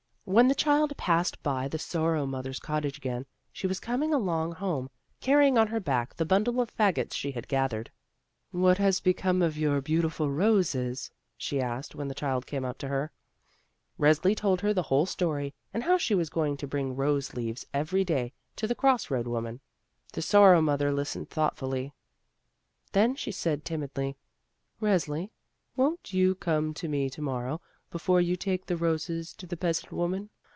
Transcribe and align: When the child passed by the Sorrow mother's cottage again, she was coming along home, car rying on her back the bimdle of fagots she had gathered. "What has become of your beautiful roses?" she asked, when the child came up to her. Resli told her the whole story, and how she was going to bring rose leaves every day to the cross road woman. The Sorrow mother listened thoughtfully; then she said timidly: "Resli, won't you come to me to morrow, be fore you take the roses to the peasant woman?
When 0.23 0.47
the 0.47 0.55
child 0.55 0.95
passed 0.95 1.43
by 1.43 1.67
the 1.67 1.79
Sorrow 1.79 2.25
mother's 2.25 2.59
cottage 2.59 2.97
again, 2.97 3.25
she 3.51 3.67
was 3.67 3.81
coming 3.81 4.13
along 4.13 4.53
home, 4.53 4.89
car 5.21 5.39
rying 5.39 5.57
on 5.57 5.67
her 5.67 5.81
back 5.81 6.15
the 6.15 6.25
bimdle 6.25 6.61
of 6.61 6.71
fagots 6.73 7.15
she 7.15 7.31
had 7.31 7.49
gathered. 7.49 7.91
"What 8.51 8.77
has 8.77 9.01
become 9.01 9.41
of 9.41 9.57
your 9.57 9.81
beautiful 9.81 10.29
roses?" 10.31 11.11
she 11.35 11.59
asked, 11.59 11.95
when 11.95 12.07
the 12.07 12.15
child 12.15 12.45
came 12.45 12.63
up 12.63 12.77
to 12.77 12.87
her. 12.87 13.11
Resli 13.99 14.33
told 14.33 14.61
her 14.61 14.73
the 14.73 14.83
whole 14.83 15.07
story, 15.07 15.53
and 15.73 15.83
how 15.83 15.97
she 15.97 16.15
was 16.15 16.29
going 16.29 16.55
to 16.57 16.67
bring 16.67 16.95
rose 16.95 17.33
leaves 17.33 17.65
every 17.73 18.05
day 18.05 18.31
to 18.55 18.67
the 18.67 18.75
cross 18.75 19.11
road 19.11 19.27
woman. 19.27 19.59
The 20.13 20.21
Sorrow 20.21 20.61
mother 20.61 20.93
listened 20.93 21.29
thoughtfully; 21.29 21.91
then 22.93 23.15
she 23.17 23.33
said 23.33 23.65
timidly: 23.65 24.15
"Resli, 24.81 25.31
won't 25.75 26.13
you 26.13 26.35
come 26.35 26.73
to 26.75 26.87
me 26.87 27.09
to 27.09 27.21
morrow, 27.21 27.59
be 27.93 27.99
fore 27.99 28.21
you 28.21 28.37
take 28.37 28.65
the 28.67 28.77
roses 28.77 29.33
to 29.33 29.45
the 29.45 29.57
peasant 29.57 29.91
woman? 29.91 30.29